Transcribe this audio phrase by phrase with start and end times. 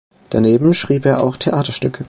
[0.31, 1.99] Daneben schrieb er auch Theaterstücke.